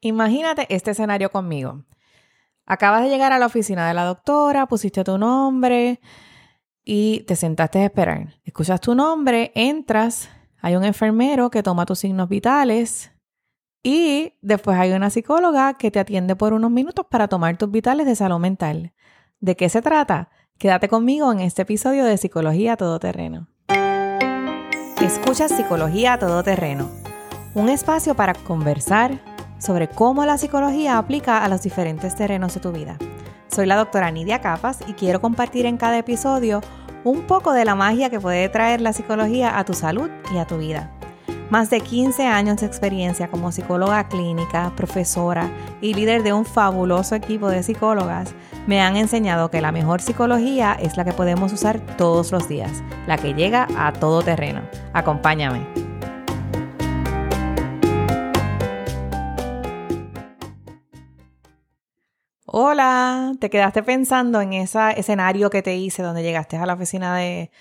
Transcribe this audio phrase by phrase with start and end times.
[0.00, 1.84] Imagínate este escenario conmigo.
[2.66, 6.00] Acabas de llegar a la oficina de la doctora, pusiste tu nombre
[6.84, 8.34] y te sentaste a esperar.
[8.44, 13.12] Escuchas tu nombre, entras, hay un enfermero que toma tus signos vitales
[13.82, 18.06] y después hay una psicóloga que te atiende por unos minutos para tomar tus vitales
[18.06, 18.92] de salud mental.
[19.40, 20.30] ¿De qué se trata?
[20.58, 23.48] Quédate conmigo en este episodio de Psicología Todoterreno.
[25.00, 26.90] Escucha Psicología Todoterreno,
[27.54, 29.29] un espacio para conversar
[29.60, 32.96] sobre cómo la psicología aplica a los diferentes terrenos de tu vida.
[33.48, 36.60] Soy la doctora Nidia Capas y quiero compartir en cada episodio
[37.04, 40.46] un poco de la magia que puede traer la psicología a tu salud y a
[40.46, 40.90] tu vida.
[41.50, 45.50] Más de 15 años de experiencia como psicóloga clínica, profesora
[45.80, 48.34] y líder de un fabuloso equipo de psicólogas
[48.68, 52.84] me han enseñado que la mejor psicología es la que podemos usar todos los días,
[53.08, 54.62] la que llega a todo terreno.
[54.92, 55.79] Acompáñame.
[62.52, 67.16] Hola, ¿te quedaste pensando en ese escenario que te hice donde llegaste a la oficina
[67.16, 67.52] de,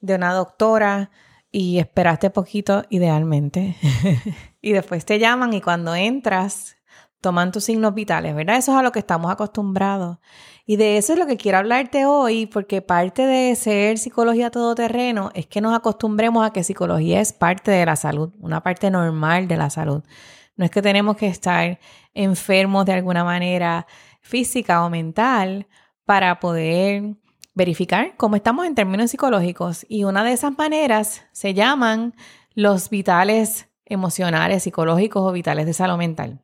[0.00, 1.10] de una doctora?
[1.52, 3.76] y esperaste poquito idealmente.
[4.60, 6.76] y después te llaman y cuando entras
[7.20, 8.56] toman tus signos vitales, ¿verdad?
[8.56, 10.18] Eso es a lo que estamos acostumbrados.
[10.64, 15.30] Y de eso es lo que quiero hablarte hoy, porque parte de ser psicología todoterreno
[15.34, 19.48] es que nos acostumbremos a que psicología es parte de la salud, una parte normal
[19.48, 20.02] de la salud.
[20.56, 21.78] No es que tenemos que estar
[22.14, 23.86] enfermos de alguna manera
[24.20, 25.66] física o mental
[26.04, 27.16] para poder
[27.54, 32.14] verificar cómo estamos en términos psicológicos y una de esas maneras se llaman
[32.54, 36.42] los vitales emocionales, psicológicos o vitales de salud mental.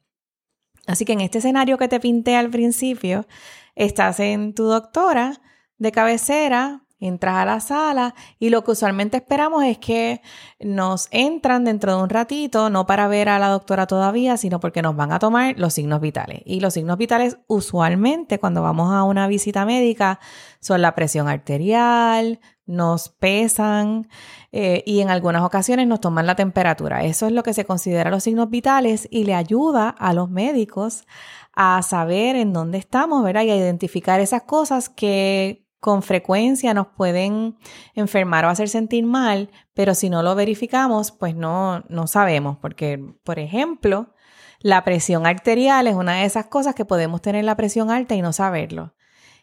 [0.86, 3.26] Así que en este escenario que te pinté al principio,
[3.74, 5.40] estás en tu doctora
[5.78, 10.22] de cabecera Entras a la sala y lo que usualmente esperamos es que
[10.60, 14.80] nos entran dentro de un ratito, no para ver a la doctora todavía, sino porque
[14.80, 16.40] nos van a tomar los signos vitales.
[16.46, 20.20] Y los signos vitales usualmente cuando vamos a una visita médica
[20.60, 24.08] son la presión arterial, nos pesan
[24.50, 27.04] eh, y en algunas ocasiones nos toman la temperatura.
[27.04, 31.06] Eso es lo que se considera los signos vitales y le ayuda a los médicos
[31.54, 33.42] a saber en dónde estamos, ¿verdad?
[33.42, 37.56] Y a identificar esas cosas que con frecuencia nos pueden
[37.94, 42.98] enfermar o hacer sentir mal, pero si no lo verificamos, pues no, no sabemos, porque,
[43.22, 44.12] por ejemplo,
[44.58, 48.20] la presión arterial es una de esas cosas que podemos tener la presión alta y
[48.20, 48.96] no saberlo.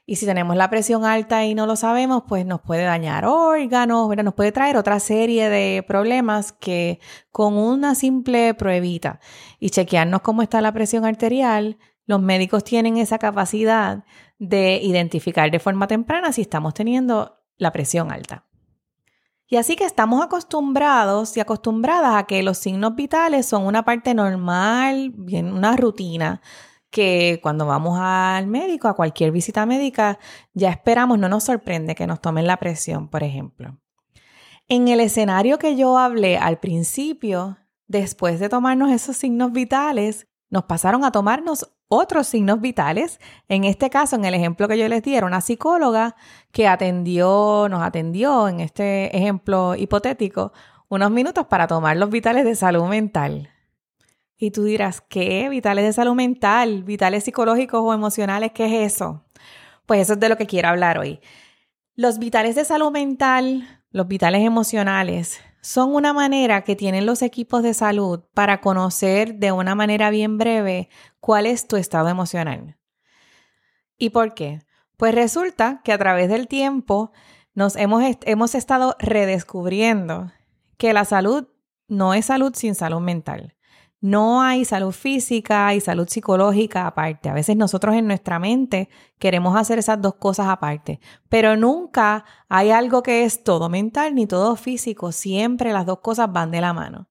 [0.05, 4.13] Y si tenemos la presión alta y no lo sabemos, pues nos puede dañar órganos,
[4.13, 6.99] nos puede traer otra serie de problemas que
[7.31, 9.21] con una simple pruebita
[9.61, 14.03] y chequearnos cómo está la presión arterial, los médicos tienen esa capacidad
[14.43, 18.45] de identificar de forma temprana si estamos teniendo la presión alta.
[19.47, 24.13] Y así que estamos acostumbrados y acostumbradas a que los signos vitales son una parte
[24.13, 26.41] normal, bien una rutina,
[26.89, 30.19] que cuando vamos al médico, a cualquier visita médica,
[30.53, 33.79] ya esperamos, no nos sorprende que nos tomen la presión, por ejemplo.
[34.67, 40.65] En el escenario que yo hablé al principio, después de tomarnos esos signos vitales, nos
[40.65, 43.19] pasaron a tomarnos otros signos vitales.
[43.47, 46.15] En este caso, en el ejemplo que yo les di, era una psicóloga
[46.51, 50.53] que atendió, nos atendió en este ejemplo hipotético,
[50.89, 53.49] unos minutos para tomar los vitales de salud mental.
[54.37, 55.47] Y tú dirás, ¿qué?
[55.49, 56.83] ¿Vitales de salud mental?
[56.83, 58.51] ¿Vitales psicológicos o emocionales?
[58.51, 59.23] ¿Qué es eso?
[59.85, 61.19] Pues eso es de lo que quiero hablar hoy.
[61.95, 67.63] Los vitales de salud mental, los vitales emocionales, son una manera que tienen los equipos
[67.63, 70.89] de salud para conocer de una manera bien breve
[71.21, 72.77] cuál es tu estado emocional.
[73.97, 74.59] ¿Y por qué?
[74.97, 77.13] Pues resulta que a través del tiempo
[77.53, 80.33] nos hemos, hemos estado redescubriendo
[80.77, 81.47] que la salud
[81.87, 83.55] no es salud sin salud mental.
[84.03, 87.29] No hay salud física y salud psicológica aparte.
[87.29, 90.99] A veces nosotros en nuestra mente queremos hacer esas dos cosas aparte,
[91.29, 95.13] pero nunca hay algo que es todo mental ni todo físico.
[95.13, 97.07] Siempre las dos cosas van de la mano.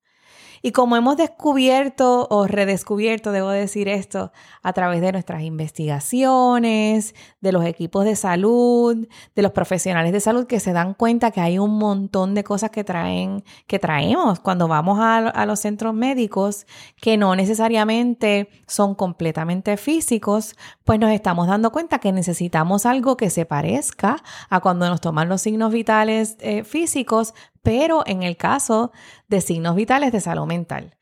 [0.62, 4.32] Y como hemos descubierto o redescubierto, debo decir esto,
[4.62, 10.46] a través de nuestras investigaciones, de los equipos de salud, de los profesionales de salud
[10.46, 14.68] que se dan cuenta que hay un montón de cosas que traen, que traemos cuando
[14.68, 16.66] vamos a, los centros médicos
[17.00, 23.30] que no necesariamente son completamente físicos, pues nos estamos dando cuenta que necesitamos algo que
[23.30, 28.92] se parezca a cuando nos toman los signos vitales eh, físicos, pero en el caso
[29.28, 30.96] de signos vitales de salud mental.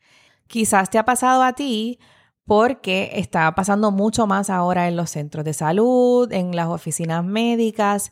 [0.47, 1.99] Quizás te ha pasado a ti
[2.45, 8.11] porque está pasando mucho más ahora en los centros de salud, en las oficinas médicas,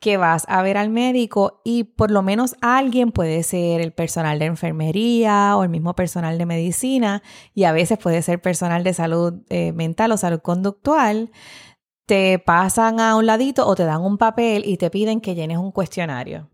[0.00, 4.38] que vas a ver al médico y por lo menos alguien puede ser el personal
[4.38, 7.22] de enfermería o el mismo personal de medicina
[7.54, 11.30] y a veces puede ser personal de salud eh, mental o salud conductual,
[12.06, 15.58] te pasan a un ladito o te dan un papel y te piden que llenes
[15.58, 16.48] un cuestionario.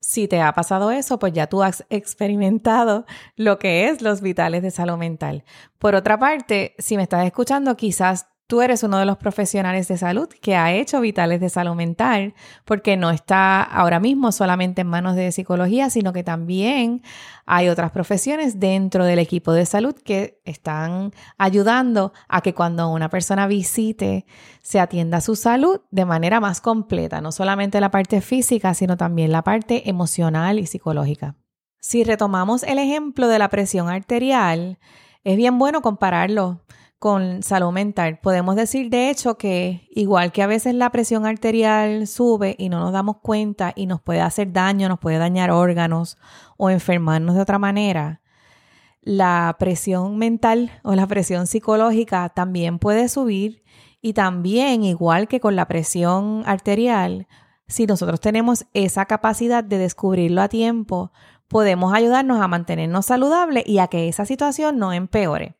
[0.00, 4.62] Si te ha pasado eso, pues ya tú has experimentado lo que es los vitales
[4.62, 5.44] de salud mental.
[5.78, 9.98] Por otra parte, si me estás escuchando, quizás Tú eres uno de los profesionales de
[9.98, 12.34] salud que ha hecho vitales de salud mental,
[12.64, 17.02] porque no está ahora mismo solamente en manos de psicología, sino que también
[17.44, 23.08] hay otras profesiones dentro del equipo de salud que están ayudando a que cuando una
[23.08, 24.26] persona visite
[24.62, 29.32] se atienda su salud de manera más completa, no solamente la parte física, sino también
[29.32, 31.34] la parte emocional y psicológica.
[31.80, 34.78] Si retomamos el ejemplo de la presión arterial,
[35.24, 36.60] es bien bueno compararlo
[36.98, 38.18] con salud mental.
[38.22, 42.80] Podemos decir, de hecho, que igual que a veces la presión arterial sube y no
[42.80, 46.18] nos damos cuenta y nos puede hacer daño, nos puede dañar órganos
[46.56, 48.22] o enfermarnos de otra manera,
[49.02, 53.62] la presión mental o la presión psicológica también puede subir
[54.02, 57.28] y también, igual que con la presión arterial,
[57.68, 61.12] si nosotros tenemos esa capacidad de descubrirlo a tiempo,
[61.48, 65.56] podemos ayudarnos a mantenernos saludables y a que esa situación no empeore.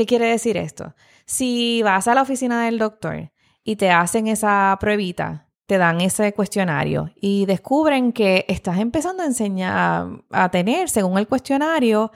[0.00, 0.94] ¿Qué quiere decir esto?
[1.26, 3.32] Si vas a la oficina del doctor
[3.62, 9.26] y te hacen esa pruebita, te dan ese cuestionario y descubren que estás empezando a
[9.26, 12.12] enseñar a tener, según el cuestionario,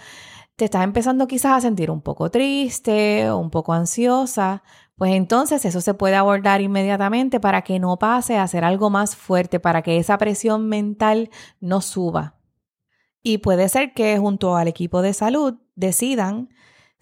[0.56, 4.62] te estás empezando quizás a sentir un poco triste un poco ansiosa,
[4.96, 9.14] pues entonces eso se puede abordar inmediatamente para que no pase a ser algo más
[9.14, 11.28] fuerte, para que esa presión mental
[11.60, 12.38] no suba.
[13.22, 16.48] Y puede ser que junto al equipo de salud decidan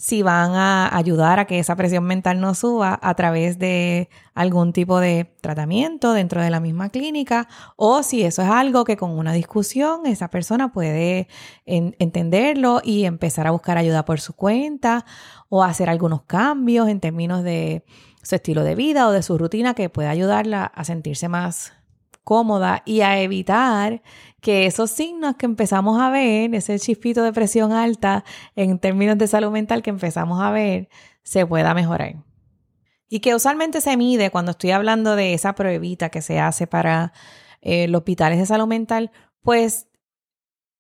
[0.03, 4.73] si van a ayudar a que esa presión mental no suba a través de algún
[4.73, 7.47] tipo de tratamiento dentro de la misma clínica
[7.77, 11.29] o si eso es algo que con una discusión esa persona puede
[11.67, 15.05] entenderlo y empezar a buscar ayuda por su cuenta
[15.49, 17.85] o hacer algunos cambios en términos de
[18.25, 21.75] su estilo de vida o de su rutina que pueda ayudarla a sentirse más
[22.25, 24.03] cómoda y a evitar
[24.41, 28.25] que esos signos que empezamos a ver, ese chispito de presión alta
[28.57, 30.89] en términos de salud mental que empezamos a ver,
[31.23, 32.17] se pueda mejorar.
[33.09, 37.13] Y que usualmente se mide cuando estoy hablando de esa pruebita que se hace para
[37.61, 39.89] eh, los hospitales de salud mental, pues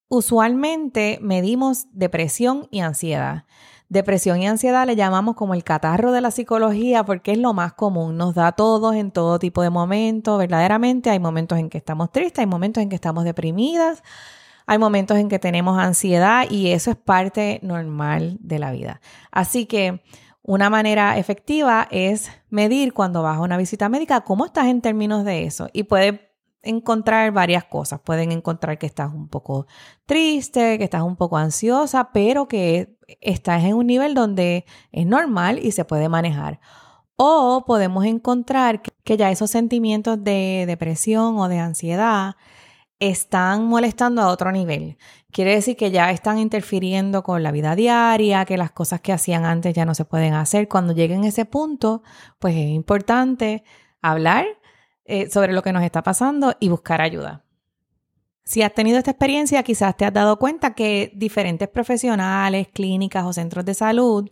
[0.08, 3.44] usualmente medimos depresión y ansiedad.
[3.92, 7.74] Depresión y ansiedad le llamamos como el catarro de la psicología porque es lo más
[7.74, 11.76] común, nos da a todos en todo tipo de momentos, verdaderamente hay momentos en que
[11.76, 14.02] estamos tristes, hay momentos en que estamos deprimidas,
[14.64, 19.02] hay momentos en que tenemos ansiedad y eso es parte normal de la vida.
[19.30, 20.02] Así que
[20.40, 25.26] una manera efectiva es medir cuando vas a una visita médica cómo estás en términos
[25.26, 25.68] de eso.
[25.74, 26.31] Y puede
[26.62, 28.00] encontrar varias cosas.
[28.00, 29.66] Pueden encontrar que estás un poco
[30.06, 35.58] triste, que estás un poco ansiosa, pero que estás en un nivel donde es normal
[35.58, 36.60] y se puede manejar.
[37.16, 42.36] O podemos encontrar que ya esos sentimientos de depresión o de ansiedad
[43.00, 44.96] están molestando a otro nivel.
[45.32, 49.44] Quiere decir que ya están interfiriendo con la vida diaria, que las cosas que hacían
[49.44, 50.68] antes ya no se pueden hacer.
[50.68, 52.02] Cuando lleguen a ese punto,
[52.38, 53.64] pues es importante
[54.02, 54.46] hablar
[55.04, 57.44] eh, sobre lo que nos está pasando y buscar ayuda.
[58.44, 63.32] Si has tenido esta experiencia, quizás te has dado cuenta que diferentes profesionales, clínicas o
[63.32, 64.30] centros de salud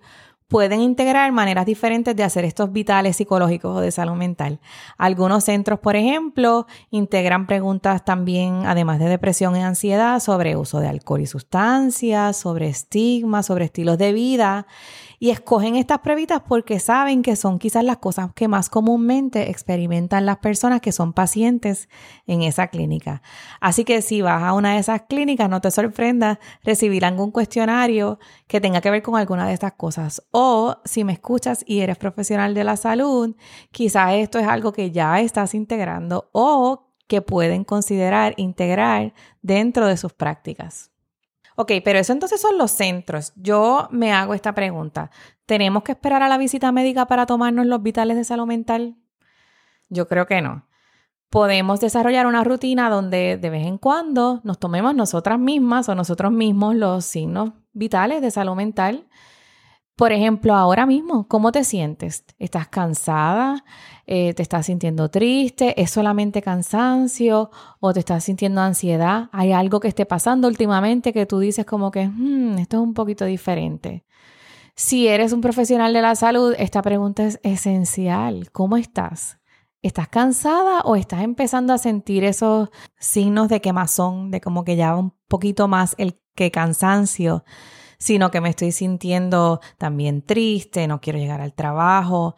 [0.51, 4.59] pueden integrar maneras diferentes de hacer estos vitales psicológicos o de salud mental.
[4.99, 10.89] Algunos centros, por ejemplo, integran preguntas también, además de depresión y ansiedad, sobre uso de
[10.89, 14.67] alcohol y sustancias, sobre estigma, sobre estilos de vida
[15.23, 20.25] y escogen estas pruebitas porque saben que son quizás las cosas que más comúnmente experimentan
[20.25, 21.91] las personas que son pacientes
[22.27, 23.21] en esa clínica.
[23.61, 28.19] Así que si vas a una de esas clínicas, no te sorprendas recibir algún cuestionario
[28.49, 30.23] que tenga que ver con alguna de estas cosas.
[30.31, 33.37] O si me escuchas y eres profesional de la salud,
[33.73, 39.13] quizás esto es algo que ya estás integrando o que pueden considerar integrar
[39.43, 40.91] dentro de sus prácticas.
[41.61, 43.35] Ok, pero eso entonces son los centros.
[43.37, 45.11] Yo me hago esta pregunta.
[45.45, 48.97] ¿Tenemos que esperar a la visita médica para tomarnos los vitales de salud mental?
[49.91, 50.67] Yo creo que no.
[51.29, 56.33] Podemos desarrollar una rutina donde de vez en cuando nos tomemos nosotras mismas o nosotros
[56.33, 59.07] mismos los signos vitales de salud mental
[60.01, 62.25] por ejemplo, ahora mismo, ¿cómo te sientes?
[62.39, 63.67] ¿Estás cansada?
[64.07, 65.79] Eh, ¿Te estás sintiendo triste?
[65.79, 67.51] ¿Es solamente cansancio?
[67.81, 69.29] ¿O te estás sintiendo ansiedad?
[69.31, 72.95] ¿Hay algo que esté pasando últimamente que tú dices como que, hmm, esto es un
[72.95, 74.07] poquito diferente?
[74.75, 78.51] Si eres un profesional de la salud, esta pregunta es esencial.
[78.53, 79.39] ¿Cómo estás?
[79.83, 84.97] ¿Estás cansada o estás empezando a sentir esos signos de quemazón, de como que ya
[84.97, 87.45] un poquito más el que cansancio,
[88.01, 92.35] sino que me estoy sintiendo también triste, no quiero llegar al trabajo?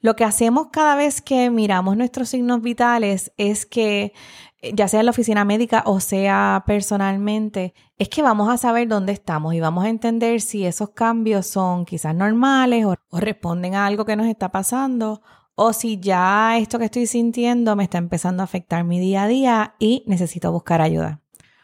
[0.00, 4.12] Lo que hacemos cada vez que miramos nuestros signos vitales es que,
[4.60, 8.88] eh, ya sea en la oficina médica o sea personalmente, es que vamos a saber
[8.88, 13.86] dónde estamos y vamos a entender si esos cambios son quizás normales o, responden a
[13.86, 15.22] algo que nos está pasando
[15.54, 19.28] o si ya esto que estoy sintiendo me está empezando a afectar mi día a
[19.28, 21.20] día y necesito buscar ayuda.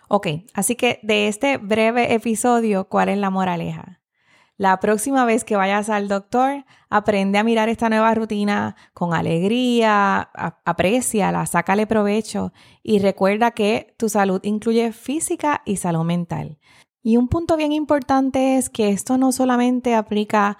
[0.09, 4.01] Ok, así que de este breve episodio, ¿cuál es la moraleja?
[4.57, 10.31] La próxima vez que vayas al doctor, aprende a mirar esta nueva rutina con alegría,
[10.65, 16.59] apréciala, sácale provecho y recuerda que tu salud incluye física y salud mental.
[17.03, 20.59] Y un punto bien importante es que esto no solamente aplica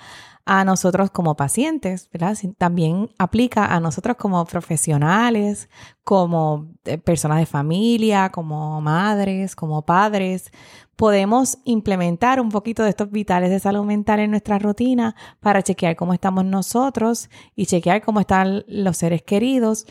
[0.51, 2.35] a nosotros como pacientes, ¿verdad?
[2.57, 5.69] También aplica a nosotros como profesionales,
[6.05, 10.51] como eh, personas de familia, como madres, como padres.
[10.97, 15.97] Podemos implementar un poquito de estos vitales de salud mental en nuestra rutina para chequear
[15.97, 19.85] cómo estamos nosotros y chequear cómo están los seres queridos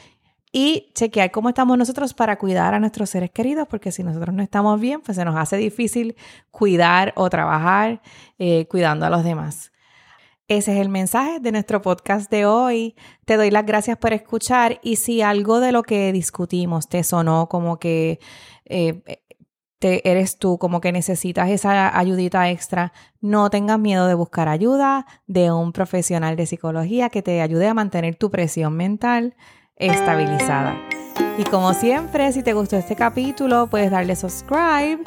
[0.52, 4.42] y chequear cómo estamos nosotros para cuidar a nuestros seres queridos, porque si nosotros no
[4.42, 6.16] estamos bien, pues se nos hace difícil
[6.50, 8.02] cuidar o trabajar
[8.40, 9.72] eh, cuidando a los demás.
[10.50, 12.96] Ese es el mensaje de nuestro podcast de hoy.
[13.26, 17.50] Te doy las gracias por escuchar y si algo de lo que discutimos te sonó
[17.50, 18.20] como que
[18.64, 19.02] eh,
[19.80, 25.06] te, eres tú, como que necesitas esa ayudita extra, no tengas miedo de buscar ayuda
[25.28, 29.36] de un profesional de psicología que te ayude a mantener tu presión mental
[29.76, 30.78] estabilizada.
[31.38, 35.00] Y como siempre, si te gustó este capítulo, puedes darle subscribe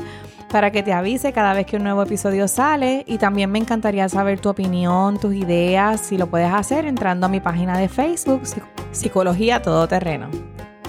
[0.51, 4.09] para que te avise cada vez que un nuevo episodio sale y también me encantaría
[4.09, 8.43] saber tu opinión, tus ideas, si lo puedes hacer entrando a mi página de Facebook,
[8.91, 10.29] Psicología Todoterreno.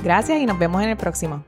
[0.03, 1.43] Gracias y nos vemos en el próximo.